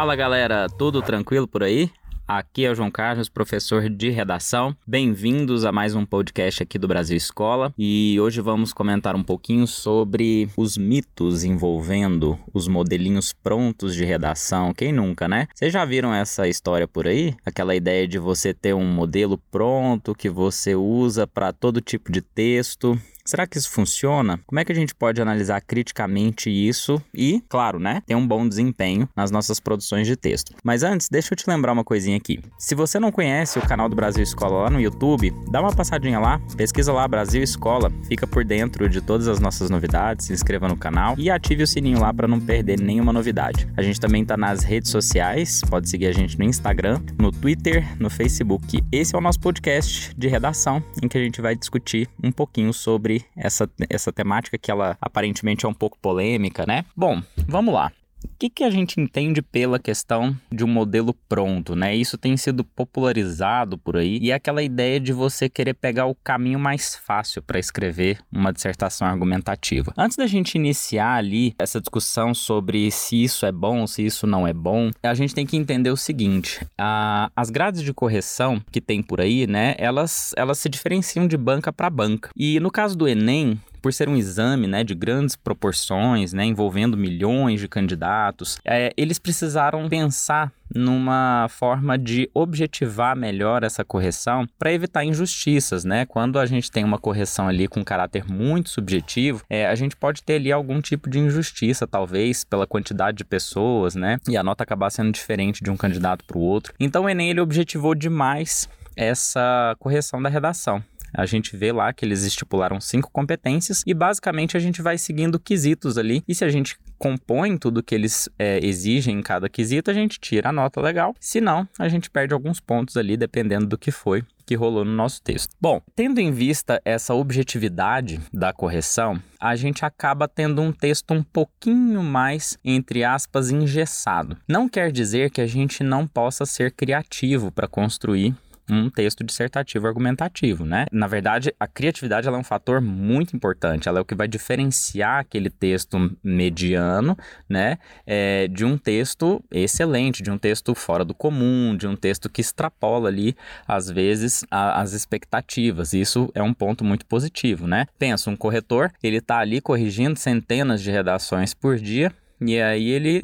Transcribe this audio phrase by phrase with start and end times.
[0.00, 1.90] Fala galera, tudo tranquilo por aí?
[2.26, 4.74] Aqui é o João Carlos, professor de redação.
[4.86, 7.70] Bem-vindos a mais um podcast aqui do Brasil Escola.
[7.76, 14.72] E hoje vamos comentar um pouquinho sobre os mitos envolvendo os modelinhos prontos de redação.
[14.72, 15.48] Quem nunca, né?
[15.54, 17.34] Vocês já viram essa história por aí?
[17.44, 22.22] Aquela ideia de você ter um modelo pronto que você usa para todo tipo de
[22.22, 22.98] texto
[23.30, 24.40] Será que isso funciona?
[24.44, 28.48] Como é que a gente pode analisar criticamente isso e, claro, né, ter um bom
[28.48, 30.52] desempenho nas nossas produções de texto?
[30.64, 32.40] Mas antes, deixa eu te lembrar uma coisinha aqui.
[32.58, 36.18] Se você não conhece o canal do Brasil Escola lá no YouTube, dá uma passadinha
[36.18, 40.66] lá, pesquisa lá Brasil Escola, fica por dentro de todas as nossas novidades, se inscreva
[40.66, 43.68] no canal e ative o sininho lá para não perder nenhuma novidade.
[43.76, 47.96] A gente também tá nas redes sociais, pode seguir a gente no Instagram, no Twitter,
[48.00, 48.82] no Facebook.
[48.90, 52.72] Esse é o nosso podcast de redação em que a gente vai discutir um pouquinho
[52.72, 56.84] sobre essa, essa temática que ela aparentemente é um pouco polêmica, né?
[56.96, 57.92] Bom, vamos lá.
[58.24, 61.94] O que, que a gente entende pela questão de um modelo pronto, né?
[61.94, 66.14] Isso tem sido popularizado por aí e é aquela ideia de você querer pegar o
[66.14, 69.92] caminho mais fácil para escrever uma dissertação argumentativa.
[69.96, 74.46] Antes da gente iniciar ali essa discussão sobre se isso é bom, se isso não
[74.46, 78.80] é bom, a gente tem que entender o seguinte: a, as grades de correção que
[78.80, 79.74] tem por aí, né?
[79.78, 82.30] Elas, elas se diferenciam de banca para banca.
[82.36, 86.96] E no caso do Enem, por ser um exame né, de grandes proporções, né, envolvendo
[86.96, 94.72] milhões de candidatos, é, eles precisaram pensar numa forma de objetivar melhor essa correção para
[94.72, 96.06] evitar injustiças, né?
[96.06, 100.22] Quando a gente tem uma correção ali com caráter muito subjetivo, é, a gente pode
[100.22, 104.18] ter ali algum tipo de injustiça, talvez pela quantidade de pessoas, né?
[104.28, 106.72] E a nota acabar sendo diferente de um candidato para o outro.
[106.78, 112.04] Então o Enem ele objetivou demais essa correção da redação a gente vê lá que
[112.04, 116.22] eles estipularam cinco competências e basicamente a gente vai seguindo quesitos ali.
[116.26, 120.18] E se a gente compõe tudo que eles é, exigem em cada quesito, a gente
[120.20, 121.14] tira a nota legal.
[121.18, 124.90] Se não, a gente perde alguns pontos ali, dependendo do que foi que rolou no
[124.92, 125.54] nosso texto.
[125.60, 131.22] Bom, tendo em vista essa objetividade da correção, a gente acaba tendo um texto um
[131.22, 134.36] pouquinho mais, entre aspas, engessado.
[134.48, 138.34] Não quer dizer que a gente não possa ser criativo para construir
[138.70, 140.86] um texto dissertativo argumentativo, né?
[140.92, 145.20] Na verdade, a criatividade é um fator muito importante, ela é o que vai diferenciar
[145.20, 147.16] aquele texto mediano,
[147.48, 152.28] né, é, de um texto excelente, de um texto fora do comum, de um texto
[152.28, 153.36] que extrapola ali,
[153.66, 155.92] às vezes, a, as expectativas.
[155.92, 157.86] Isso é um ponto muito positivo, né?
[157.98, 163.22] Pensa, um corretor, ele está ali corrigindo centenas de redações por dia, e aí ele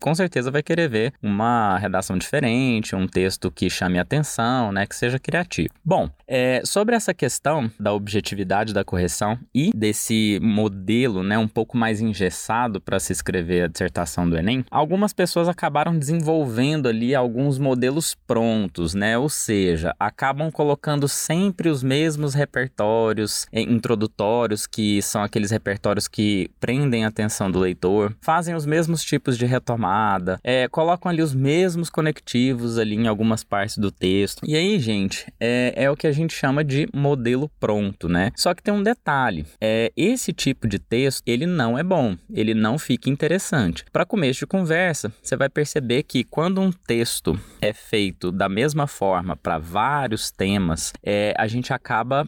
[0.00, 4.94] com certeza vai querer ver uma redação diferente, um texto que chame atenção, né, que
[4.94, 5.70] seja criativo.
[5.84, 11.76] Bom, é, sobre essa questão da objetividade da correção e desse modelo, né, um pouco
[11.76, 17.58] mais engessado para se escrever a dissertação do Enem, algumas pessoas acabaram desenvolvendo ali alguns
[17.58, 25.22] modelos prontos, né, ou seja, acabam colocando sempre os mesmos repertórios é, introdutórios, que são
[25.22, 30.38] aqueles repertórios que prendem a atenção do leitor, fazem os mesmos tipos de retomada chamada,
[30.44, 34.42] é, colocam ali os mesmos conectivos ali em algumas partes do texto.
[34.46, 38.30] E aí, gente, é, é o que a gente chama de modelo pronto, né?
[38.36, 42.54] Só que tem um detalhe: é, esse tipo de texto ele não é bom, ele
[42.54, 43.84] não fica interessante.
[43.92, 48.86] Para começo de conversa, você vai perceber que quando um texto é feito da mesma
[48.86, 52.26] forma para vários temas, é, a gente acaba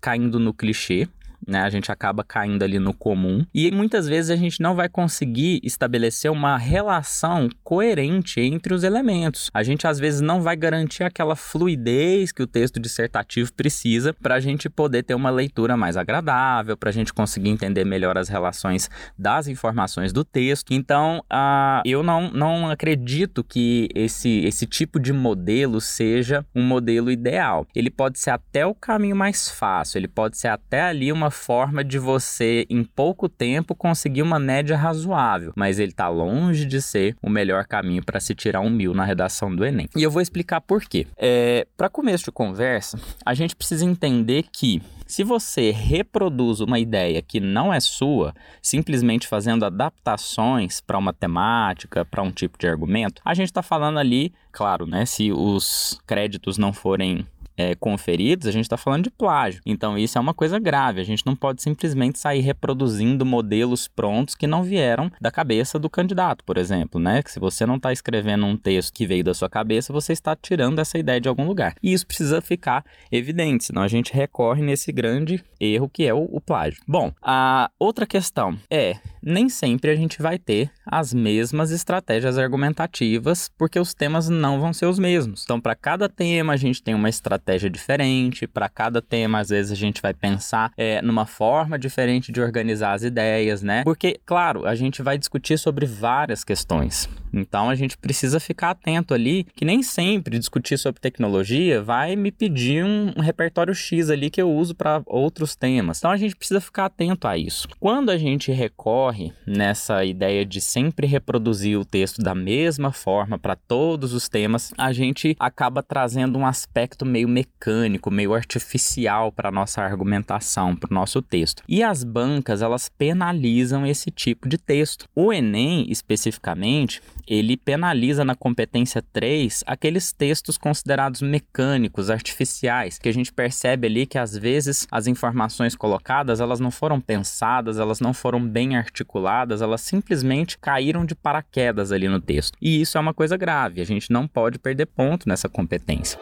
[0.00, 1.08] caindo no clichê,
[1.50, 1.62] né?
[1.62, 5.60] A gente acaba caindo ali no comum e muitas vezes a gente não vai conseguir
[5.62, 9.50] estabelecer uma relação coerente entre os elementos.
[9.52, 14.36] A gente às vezes não vai garantir aquela fluidez que o texto dissertativo precisa para
[14.36, 18.28] a gente poder ter uma leitura mais agradável, para a gente conseguir entender melhor as
[18.28, 18.88] relações
[19.18, 20.72] das informações do texto.
[20.72, 27.10] Então, uh, eu não, não acredito que esse, esse tipo de modelo seja um modelo
[27.10, 27.66] ideal.
[27.74, 31.82] Ele pode ser até o caminho mais fácil, ele pode ser até ali uma forma
[31.82, 37.16] de você, em pouco tempo, conseguir uma média razoável, mas ele está longe de ser
[37.22, 39.88] o melhor caminho para se tirar um mil na redação do Enem.
[39.96, 41.06] E eu vou explicar por quê.
[41.16, 47.20] É, para começo de conversa, a gente precisa entender que se você reproduz uma ideia
[47.20, 48.32] que não é sua,
[48.62, 53.98] simplesmente fazendo adaptações para uma temática, para um tipo de argumento, a gente está falando
[53.98, 55.04] ali, claro, né?
[55.04, 57.26] Se os créditos não forem
[57.60, 59.60] é, conferidos, a gente está falando de plágio.
[59.66, 61.00] Então isso é uma coisa grave.
[61.00, 65.90] A gente não pode simplesmente sair reproduzindo modelos prontos que não vieram da cabeça do
[65.90, 67.22] candidato, por exemplo, né?
[67.22, 70.34] Que se você não está escrevendo um texto que veio da sua cabeça, você está
[70.34, 71.74] tirando essa ideia de algum lugar.
[71.82, 76.24] E isso precisa ficar evidente, senão a gente recorre nesse grande erro que é o,
[76.30, 76.80] o plágio.
[76.86, 83.50] Bom, a outra questão é nem sempre a gente vai ter as mesmas estratégias argumentativas,
[83.58, 85.42] porque os temas não vão ser os mesmos.
[85.44, 89.72] Então, para cada tema, a gente tem uma estratégia diferente, para cada tema, às vezes,
[89.72, 93.82] a gente vai pensar é, numa forma diferente de organizar as ideias, né?
[93.84, 97.08] Porque, claro, a gente vai discutir sobre várias questões.
[97.32, 102.30] Então, a gente precisa ficar atento ali, que nem sempre discutir sobre tecnologia vai me
[102.30, 105.98] pedir um, repertório X ali que eu uso para outros temas.
[105.98, 107.68] Então, a gente precisa ficar atento a isso.
[107.78, 113.56] Quando a gente recorre nessa ideia de sempre reproduzir o texto da mesma forma para
[113.56, 119.82] todos os temas, a gente acaba trazendo um aspecto meio mecânico, meio artificial para nossa
[119.82, 121.62] argumentação, para o nosso texto.
[121.68, 125.06] E as bancas, elas penalizam esse tipo de texto.
[125.14, 133.12] O Enem, especificamente, ele penaliza na competência 3 aqueles textos considerados mecânicos, artificiais, que a
[133.12, 138.12] gente percebe ali que às vezes as informações colocadas, elas não foram pensadas, elas não
[138.12, 142.56] foram bem articuladas, elas simplesmente caíram de paraquedas ali no texto.
[142.60, 146.18] E isso é uma coisa grave, a gente não pode perder ponto nessa competência.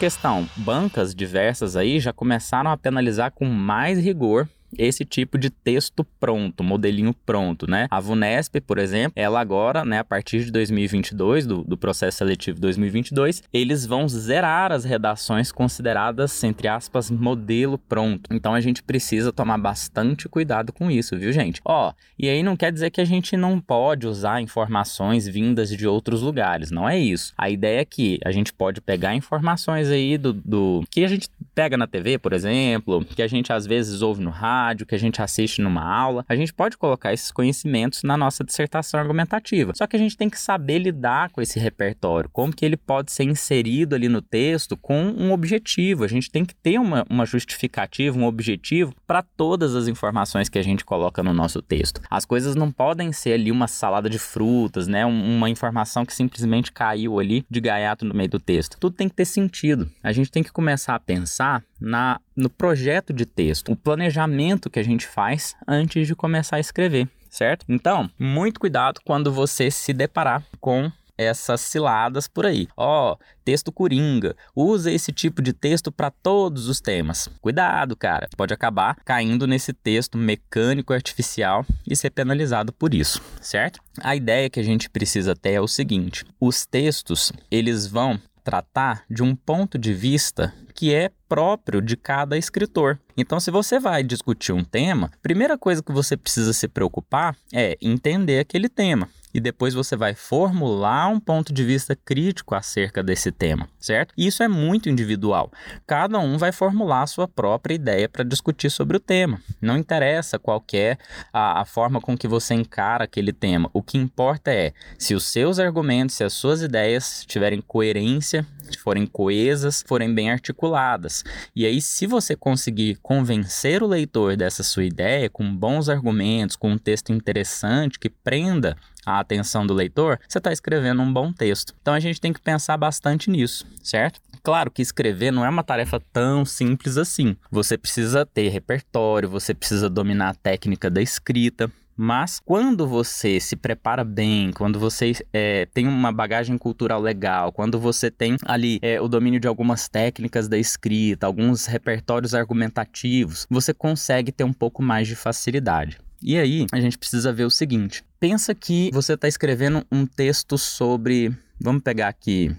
[0.00, 6.04] Questão, bancas diversas aí já começaram a penalizar com mais rigor esse tipo de texto
[6.18, 7.86] pronto, modelinho pronto, né?
[7.90, 12.60] A VUNESP, por exemplo, ela agora, né, a partir de 2022, do, do processo seletivo
[12.60, 18.32] 2022, eles vão zerar as redações consideradas, entre aspas, modelo pronto.
[18.32, 21.60] Então a gente precisa tomar bastante cuidado com isso, viu, gente?
[21.64, 25.86] Ó, e aí não quer dizer que a gente não pode usar informações vindas de
[25.86, 27.32] outros lugares, não é isso.
[27.36, 31.28] A ideia é que a gente pode pegar informações aí do, do que a gente
[31.54, 34.94] pega na TV, por exemplo, que a gente às vezes ouve no rádio, rádio, que
[34.94, 39.72] a gente assiste numa aula, a gente pode colocar esses conhecimentos na nossa dissertação argumentativa.
[39.74, 43.10] Só que a gente tem que saber lidar com esse repertório, como que ele pode
[43.12, 46.04] ser inserido ali no texto com um objetivo.
[46.04, 50.58] A gente tem que ter uma, uma justificativa, um objetivo para todas as informações que
[50.58, 52.00] a gente coloca no nosso texto.
[52.10, 55.04] As coisas não podem ser ali uma salada de frutas, né?
[55.06, 58.76] Uma informação que simplesmente caiu ali de gaiato no meio do texto.
[58.78, 59.90] Tudo tem que ter sentido.
[60.02, 64.78] A gente tem que começar a pensar na, no projeto de texto, o planejamento que
[64.78, 67.64] a gente faz antes de começar a escrever, certo?
[67.68, 70.90] Então, muito cuidado quando você se deparar com
[71.20, 72.66] essas ciladas por aí.
[72.74, 74.34] Ó, oh, texto coringa.
[74.56, 77.28] Usa esse tipo de texto para todos os temas.
[77.42, 78.26] Cuidado, cara.
[78.36, 83.80] Pode acabar caindo nesse texto mecânico artificial e ser penalizado por isso, certo?
[84.00, 89.04] A ideia que a gente precisa ter é o seguinte: os textos, eles vão tratar
[89.10, 92.98] de um ponto de vista que é próprio de cada escritor.
[93.14, 97.36] Então, se você vai discutir um tema, a primeira coisa que você precisa se preocupar
[97.52, 103.02] é entender aquele tema e depois você vai formular um ponto de vista crítico acerca
[103.02, 104.12] desse tema, certo?
[104.16, 105.52] Isso é muito individual.
[105.86, 109.40] Cada um vai formular a sua própria ideia para discutir sobre o tema.
[109.60, 110.96] Não interessa qual é
[111.32, 113.70] a, a forma com que você encara aquele tema.
[113.72, 118.46] O que importa é se os seus argumentos, se as suas ideias tiverem coerência,
[118.78, 121.24] forem coesas, forem bem articuladas.
[121.54, 126.72] E aí, se você conseguir convencer o leitor dessa sua ideia com bons argumentos, com
[126.72, 131.74] um texto interessante que prenda a atenção do leitor, você está escrevendo um bom texto.
[131.80, 134.20] Então a gente tem que pensar bastante nisso, certo?
[134.42, 137.36] Claro que escrever não é uma tarefa tão simples assim.
[137.50, 141.70] Você precisa ter repertório, você precisa dominar a técnica da escrita,
[142.02, 147.78] mas quando você se prepara bem, quando você é, tem uma bagagem cultural legal, quando
[147.78, 153.74] você tem ali é, o domínio de algumas técnicas da escrita, alguns repertórios argumentativos, você
[153.74, 155.98] consegue ter um pouco mais de facilidade.
[156.22, 160.56] E aí, a gente precisa ver o seguinte: pensa que você está escrevendo um texto
[160.56, 161.36] sobre.
[161.60, 162.50] Vamos pegar aqui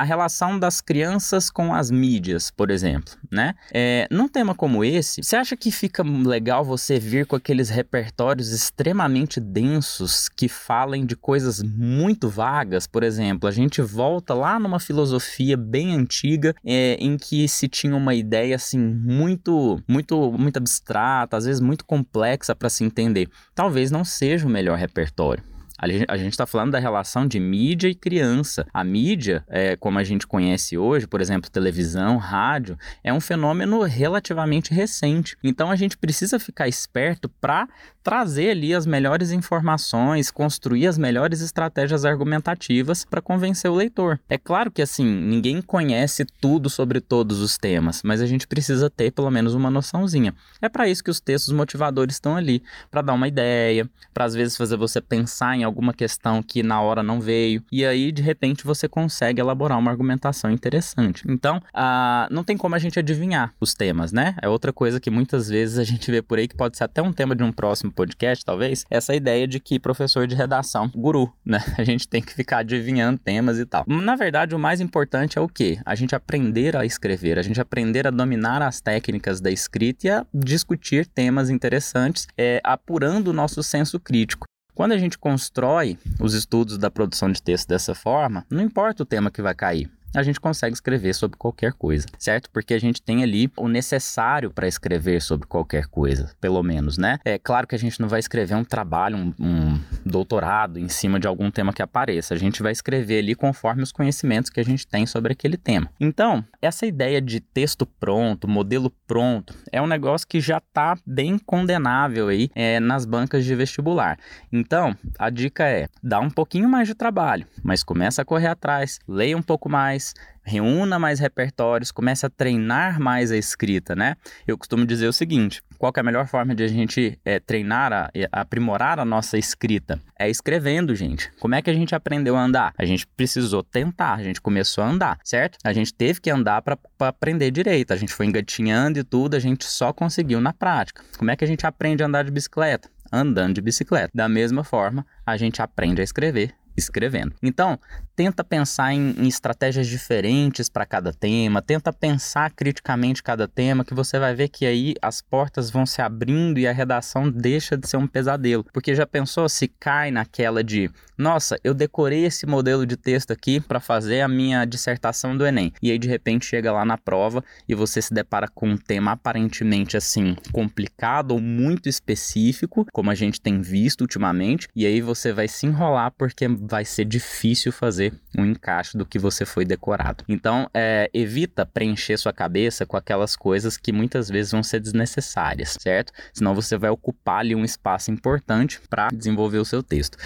[0.00, 3.54] a relação das crianças com as mídias, por exemplo, né?
[3.70, 8.50] É, num tema como esse, você acha que fica legal você vir com aqueles repertórios
[8.50, 12.86] extremamente densos que falem de coisas muito vagas?
[12.86, 17.94] Por exemplo, a gente volta lá numa filosofia bem antiga é, em que se tinha
[17.94, 23.28] uma ideia assim muito, muito, muito abstrata, às vezes muito complexa para se entender.
[23.54, 25.44] Talvez não seja o melhor repertório.
[25.80, 28.66] A gente está falando da relação de mídia e criança.
[28.72, 33.82] A mídia, é, como a gente conhece hoje, por exemplo, televisão, rádio, é um fenômeno
[33.82, 35.38] relativamente recente.
[35.42, 37.66] Então a gente precisa ficar esperto para
[38.02, 44.18] trazer ali as melhores informações, construir as melhores estratégias argumentativas para convencer o leitor.
[44.28, 48.90] É claro que assim, ninguém conhece tudo sobre todos os temas, mas a gente precisa
[48.90, 50.34] ter pelo menos uma noçãozinha.
[50.60, 54.34] É para isso que os textos motivadores estão ali, para dar uma ideia, para às
[54.34, 58.22] vezes fazer você pensar em alguma questão que na hora não veio, e aí de
[58.22, 61.24] repente você consegue elaborar uma argumentação interessante.
[61.28, 64.34] Então, ah, não tem como a gente adivinhar os temas, né?
[64.42, 67.00] É outra coisa que muitas vezes a gente vê por aí que pode ser até
[67.00, 71.32] um tema de um próximo podcast, talvez, essa ideia de que professor de redação, guru,
[71.44, 71.58] né?
[71.78, 73.84] A gente tem que ficar adivinhando temas e tal.
[73.86, 75.78] Na verdade, o mais importante é o quê?
[75.84, 80.10] A gente aprender a escrever, a gente aprender a dominar as técnicas da escrita e
[80.10, 84.46] a discutir temas interessantes, é, apurando o nosso senso crítico.
[84.80, 89.06] Quando a gente constrói os estudos da produção de texto dessa forma, não importa o
[89.06, 92.50] tema que vai cair a gente consegue escrever sobre qualquer coisa, certo?
[92.50, 97.18] Porque a gente tem ali o necessário para escrever sobre qualquer coisa, pelo menos, né?
[97.24, 101.18] É claro que a gente não vai escrever um trabalho, um, um doutorado em cima
[101.20, 102.34] de algum tema que apareça.
[102.34, 105.90] A gente vai escrever ali conforme os conhecimentos que a gente tem sobre aquele tema.
[106.00, 111.38] Então, essa ideia de texto pronto, modelo pronto, é um negócio que já está bem
[111.38, 114.18] condenável aí é, nas bancas de vestibular.
[114.52, 118.98] Então, a dica é: dá um pouquinho mais de trabalho, mas começa a correr atrás,
[119.06, 124.16] leia um pouco mais mais, reúna mais repertórios, comece a treinar mais a escrita, né?
[124.46, 127.92] Eu costumo dizer o seguinte: qual é a melhor forma de a gente é, treinar,
[127.92, 130.00] a, a aprimorar a nossa escrita?
[130.18, 131.30] É escrevendo, gente.
[131.40, 132.74] Como é que a gente aprendeu a andar?
[132.76, 135.58] A gente precisou tentar, a gente começou a andar, certo?
[135.64, 139.40] A gente teve que andar para aprender direito, a gente foi engatinhando e tudo, a
[139.40, 141.02] gente só conseguiu na prática.
[141.18, 142.88] Como é que a gente aprende a andar de bicicleta?
[143.12, 144.10] Andando de bicicleta.
[144.14, 147.34] Da mesma forma, a gente aprende a escrever escrevendo.
[147.42, 147.78] Então,
[148.16, 153.94] tenta pensar em, em estratégias diferentes para cada tema, tenta pensar criticamente cada tema, que
[153.94, 157.88] você vai ver que aí as portas vão se abrindo e a redação deixa de
[157.88, 158.64] ser um pesadelo.
[158.72, 163.60] Porque já pensou se cai naquela de, nossa, eu decorei esse modelo de texto aqui
[163.60, 165.72] para fazer a minha dissertação do Enem.
[165.80, 169.12] E aí de repente chega lá na prova e você se depara com um tema
[169.12, 175.32] aparentemente assim complicado ou muito específico, como a gente tem visto ultimamente, e aí você
[175.32, 180.24] vai se enrolar porque vai ser difícil fazer um encaixe do que você foi decorado.
[180.28, 185.76] Então, é, evita preencher sua cabeça com aquelas coisas que muitas vezes vão ser desnecessárias,
[185.80, 186.12] certo?
[186.32, 190.16] Senão você vai ocupar ali um espaço importante para desenvolver o seu texto.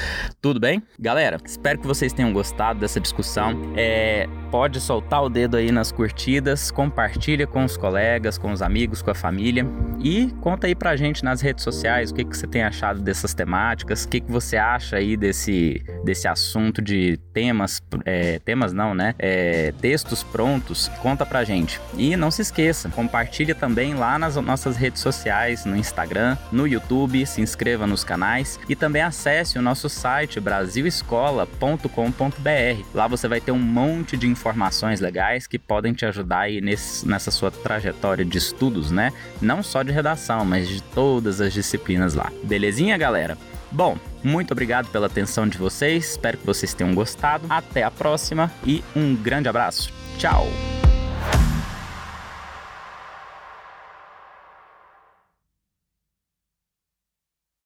[0.41, 0.83] Tudo bem?
[0.99, 3.73] Galera, espero que vocês tenham gostado dessa discussão.
[3.75, 9.01] É, pode soltar o dedo aí nas curtidas, compartilha com os colegas, com os amigos,
[9.01, 9.67] com a família
[10.01, 13.33] e conta aí pra gente nas redes sociais o que, que você tem achado dessas
[13.33, 18.95] temáticas, o que, que você acha aí desse, desse assunto de temas, é, temas não,
[18.95, 19.15] né?
[19.19, 21.81] É, textos prontos, conta pra gente.
[21.97, 27.25] E não se esqueça, compartilha também lá nas nossas redes sociais, no Instagram, no YouTube,
[27.27, 32.85] se inscreva nos canais e também acesse o nosso site brasilescola.com.br.
[32.95, 37.07] Lá você vai ter um monte de informações legais que podem te ajudar aí nesse,
[37.07, 39.13] nessa sua trajetória de estudos, né?
[39.41, 42.33] Não só de redação, mas de todas as disciplinas lá.
[42.43, 43.37] Belezinha, galera?
[43.75, 47.45] Bom, muito obrigado pela atenção de vocês, espero que vocês tenham gostado.
[47.51, 49.93] Até a próxima e um grande abraço.
[50.17, 50.47] Tchau!